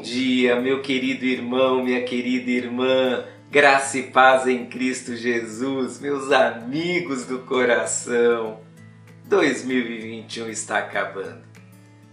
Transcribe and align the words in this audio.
dia, 0.00 0.60
meu 0.60 0.82
querido 0.82 1.24
irmão, 1.24 1.82
minha 1.82 2.04
querida 2.04 2.48
irmã. 2.48 3.24
Graça 3.50 3.98
e 3.98 4.04
paz 4.04 4.46
em 4.46 4.66
Cristo 4.66 5.16
Jesus, 5.16 5.98
meus 5.98 6.30
amigos 6.30 7.24
do 7.26 7.40
coração. 7.40 8.60
2021 9.24 10.48
está 10.48 10.78
acabando. 10.78 11.42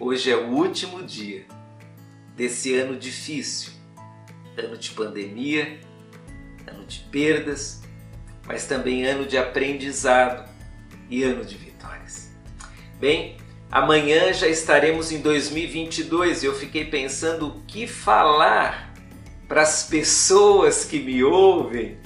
Hoje 0.00 0.30
é 0.30 0.36
o 0.36 0.48
último 0.48 1.02
dia 1.02 1.44
desse 2.34 2.74
ano 2.74 2.96
difícil, 2.96 3.72
ano 4.56 4.78
de 4.78 4.90
pandemia, 4.92 5.78
ano 6.66 6.86
de 6.86 7.00
perdas, 7.10 7.82
mas 8.46 8.66
também 8.66 9.04
ano 9.04 9.26
de 9.26 9.36
aprendizado 9.36 10.48
e 11.10 11.22
ano 11.22 11.44
de 11.44 11.56
vitórias. 11.56 12.32
Bem, 12.98 13.36
Amanhã 13.72 14.34
já 14.34 14.48
estaremos 14.48 15.10
em 15.10 15.22
2022 15.22 16.42
e 16.42 16.46
eu 16.46 16.54
fiquei 16.54 16.84
pensando 16.84 17.46
o 17.46 17.60
que 17.62 17.86
falar 17.86 18.92
para 19.48 19.62
as 19.62 19.84
pessoas 19.84 20.84
que 20.84 21.00
me 21.00 21.24
ouvem, 21.24 21.96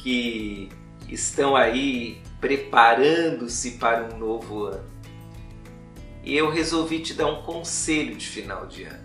que 0.00 0.68
estão 1.08 1.54
aí 1.54 2.20
preparando-se 2.40 3.78
para 3.78 4.12
um 4.12 4.18
novo 4.18 4.64
ano. 4.64 4.90
E 6.24 6.36
eu 6.36 6.50
resolvi 6.50 6.98
te 6.98 7.14
dar 7.14 7.28
um 7.28 7.42
conselho 7.42 8.16
de 8.16 8.26
final 8.26 8.66
de 8.66 8.82
ano. 8.82 9.04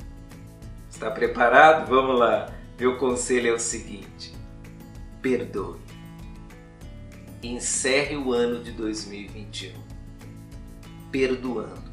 Está 0.90 1.12
preparado? 1.12 1.88
Vamos 1.88 2.18
lá. 2.18 2.52
Meu 2.80 2.98
conselho 2.98 3.50
é 3.50 3.54
o 3.54 3.60
seguinte: 3.60 4.34
perdoe. 5.22 5.78
Encerre 7.44 8.18
o 8.18 8.34
ano 8.34 8.64
de 8.64 8.72
2021 8.72 10.00
perdoando 11.12 11.89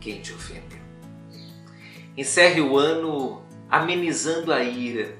quem 0.00 0.20
te 0.20 0.32
ofendeu. 0.32 0.78
Encerre 2.16 2.60
o 2.60 2.76
ano 2.76 3.42
amenizando 3.70 4.52
a 4.52 4.62
ira 4.62 5.16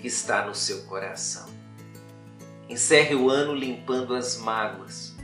que 0.00 0.06
está 0.06 0.44
no 0.46 0.54
seu 0.54 0.82
coração. 0.82 1.48
Encerre 2.68 3.14
o 3.14 3.30
ano 3.30 3.54
limpando 3.54 4.14
as 4.14 4.36
mágoas 4.36 5.14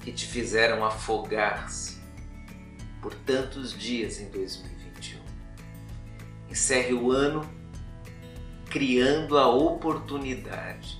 que 0.00 0.12
te 0.12 0.26
fizeram 0.26 0.84
afogar-se 0.84 1.98
por 3.00 3.14
tantos 3.14 3.76
dias 3.76 4.20
em 4.20 4.30
2021. 4.30 5.20
Encerre 6.50 6.94
o 6.94 7.10
ano 7.10 7.48
criando 8.70 9.38
a 9.38 9.48
oportunidade 9.48 10.98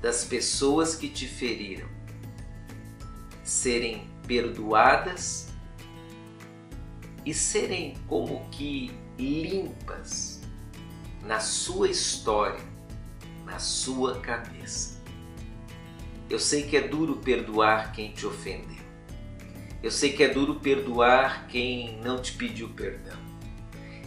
das 0.00 0.24
pessoas 0.24 0.94
que 0.94 1.08
te 1.08 1.26
feriram 1.26 1.88
serem 3.42 4.08
perdoadas 4.26 5.47
e 7.28 7.34
serem 7.34 7.94
como 8.06 8.48
que 8.48 8.90
limpas 9.18 10.40
na 11.26 11.40
sua 11.40 11.90
história, 11.90 12.64
na 13.44 13.58
sua 13.58 14.18
cabeça. 14.20 14.98
Eu 16.30 16.38
sei 16.38 16.62
que 16.62 16.74
é 16.74 16.80
duro 16.80 17.16
perdoar 17.16 17.92
quem 17.92 18.12
te 18.12 18.26
ofendeu. 18.26 18.82
Eu 19.82 19.90
sei 19.90 20.14
que 20.14 20.22
é 20.22 20.28
duro 20.28 20.54
perdoar 20.54 21.46
quem 21.48 22.00
não 22.00 22.18
te 22.18 22.32
pediu 22.32 22.70
perdão. 22.70 23.18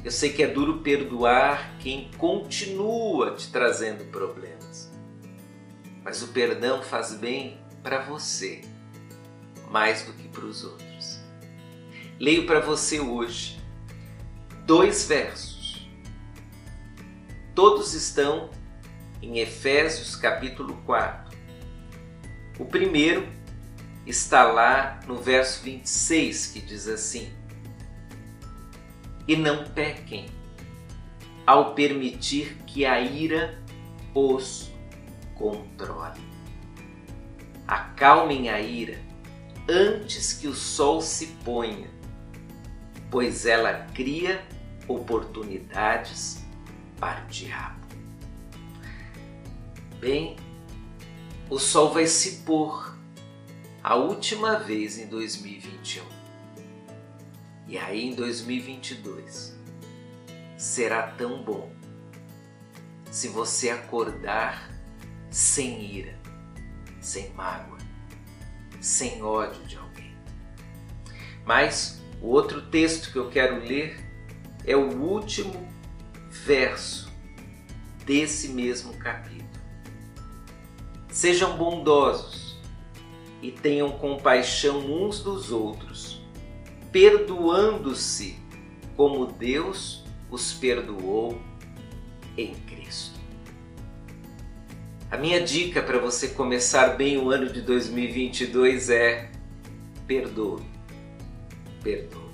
Eu 0.04 0.10
sei 0.10 0.34
que 0.34 0.42
é 0.42 0.48
duro 0.48 0.80
perdoar 0.80 1.78
quem 1.78 2.10
continua 2.18 3.36
te 3.36 3.52
trazendo 3.52 4.04
problemas. 4.06 4.92
Mas 6.04 6.24
o 6.24 6.30
perdão 6.30 6.82
faz 6.82 7.14
bem 7.14 7.60
para 7.84 8.02
você 8.02 8.62
mais 9.70 10.02
do 10.02 10.12
que 10.14 10.28
para 10.28 10.44
os 10.44 10.64
outros 10.64 10.91
leio 12.22 12.46
para 12.46 12.60
você 12.60 13.00
hoje 13.00 13.60
dois 14.68 15.08
versos. 15.08 15.90
Todos 17.56 17.96
estão 17.96 18.52
em 19.24 19.40
Efésios 19.40 20.16
capítulo 20.16 20.80
4. 20.86 21.36
O 22.60 22.66
primeiro 22.66 23.28
está 24.06 24.44
lá 24.44 25.00
no 25.08 25.18
verso 25.18 25.64
26 25.64 26.48
que 26.48 26.62
diz 26.62 26.88
assim: 26.88 27.34
E 29.28 29.36
não 29.36 29.64
pequem 29.64 30.28
ao 31.48 31.74
permitir 31.74 32.56
que 32.68 32.86
a 32.86 33.02
ira 33.02 33.60
os 34.14 34.72
controle. 35.34 36.22
Acalmem 37.68 38.48
a 38.48 38.62
ira 38.62 39.02
antes 39.68 40.34
que 40.34 40.48
o 40.48 40.54
sol 40.54 41.02
se 41.02 41.26
ponha 41.44 42.01
pois 43.12 43.46
ela 43.46 43.86
cria 43.94 44.42
oportunidades 44.88 46.44
para 46.98 47.24
o 47.26 47.28
diabo. 47.28 47.86
Bem, 50.00 50.38
o 51.50 51.60
sol 51.60 51.94
vai 51.94 52.08
se 52.08 52.38
pôr 52.38 52.96
a 53.84 53.96
última 53.96 54.58
vez 54.58 54.98
em 54.98 55.08
2021. 55.08 56.04
E 57.68 57.78
aí 57.78 58.06
em 58.06 58.16
2022 58.16 59.60
será 60.58 61.08
tão 61.12 61.44
bom 61.44 61.72
se 63.12 63.28
você 63.28 63.70
acordar 63.70 64.72
sem 65.30 65.82
ira, 65.84 66.18
sem 67.02 67.34
mágoa, 67.34 67.78
sem 68.80 69.22
ódio 69.22 69.64
de 69.66 69.76
alguém. 69.76 70.16
Mas 71.46 72.01
o 72.22 72.28
outro 72.28 72.62
texto 72.62 73.12
que 73.12 73.18
eu 73.18 73.30
quero 73.30 73.60
ler 73.60 74.00
é 74.66 74.76
o 74.76 74.96
último 74.96 75.68
verso 76.30 77.12
desse 78.06 78.50
mesmo 78.50 78.94
capítulo. 78.94 79.50
Sejam 81.10 81.58
bondosos 81.58 82.56
e 83.42 83.52
tenham 83.52 83.90
compaixão 83.92 84.80
uns 84.80 85.20
dos 85.20 85.52
outros, 85.52 86.22
perdoando-se 86.92 88.38
como 88.96 89.26
Deus 89.26 90.06
os 90.30 90.54
perdoou 90.54 91.42
em 92.38 92.54
Cristo. 92.54 93.20
A 95.10 95.18
minha 95.18 95.42
dica 95.42 95.82
para 95.82 95.98
você 95.98 96.30
começar 96.30 96.96
bem 96.96 97.18
o 97.18 97.32
ano 97.32 97.52
de 97.52 97.62
2022 97.62 98.90
é 98.90 99.30
perdoe 100.08 100.71
perdoe. 101.82 102.32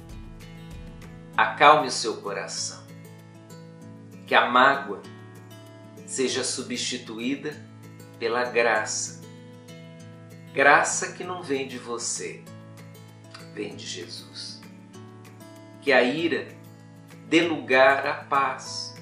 Acalme 1.36 1.88
o 1.88 1.92
seu 1.92 2.18
coração. 2.18 2.86
Que 4.26 4.36
a 4.36 4.50
mágoa 4.50 5.02
seja 6.06 6.44
substituída 6.44 7.56
pela 8.20 8.44
graça. 8.46 9.22
Graça 10.54 11.14
que 11.14 11.24
não 11.24 11.44
vem 11.44 11.68
de 11.68 11.78
você, 11.78 12.44
vem 13.54 13.76
de 13.76 13.86
Jesus. 13.86 14.62
Que 15.82 15.92
a 15.92 16.02
ira 16.02 16.48
dê 17.28 17.42
lugar 17.42 18.08
à 18.08 18.14
paz 18.14 18.96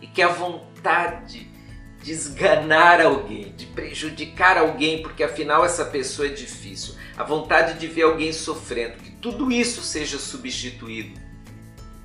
e 0.00 0.06
que 0.06 0.20
a 0.20 0.28
vontade 0.28 1.51
de 2.02 2.12
esganar 2.12 3.00
alguém, 3.00 3.54
de 3.56 3.64
prejudicar 3.66 4.58
alguém, 4.58 5.00
porque 5.02 5.22
afinal 5.22 5.64
essa 5.64 5.84
pessoa 5.84 6.26
é 6.26 6.32
difícil, 6.32 6.96
a 7.16 7.22
vontade 7.22 7.78
de 7.78 7.86
ver 7.86 8.02
alguém 8.02 8.32
sofrendo, 8.32 8.98
que 8.98 9.12
tudo 9.12 9.52
isso 9.52 9.80
seja 9.82 10.18
substituído 10.18 11.20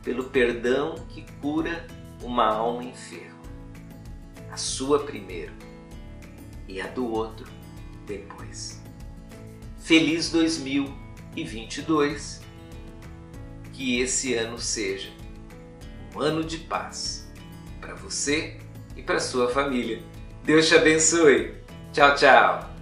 pelo 0.04 0.26
perdão 0.26 0.94
que 1.10 1.26
cura 1.42 1.88
uma 2.22 2.46
alma 2.46 2.84
enferma. 2.84 3.36
A 4.52 4.58
sua 4.58 5.00
primeiro 5.00 5.54
e 6.68 6.80
a 6.80 6.86
do 6.88 7.12
outro 7.12 7.48
depois. 8.06 8.80
Feliz 9.80 10.30
2022. 10.32 12.46
Que 13.74 14.00
esse 14.02 14.34
ano 14.34 14.58
seja 14.58 15.12
um 16.16 16.20
ano 16.20 16.44
de 16.44 16.58
paz 16.58 17.32
para 17.80 17.94
você 17.94 18.58
e 18.98 19.02
para 19.02 19.20
sua 19.20 19.50
família. 19.50 20.00
Deus 20.44 20.68
te 20.68 20.76
abençoe. 20.76 21.54
Tchau, 21.94 22.16
tchau. 22.16 22.77